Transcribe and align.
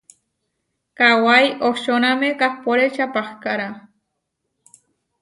Kawái 0.97 1.45
ohčóname 1.67 2.29
kahpóre 2.39 2.85
čapahkára. 2.95 3.69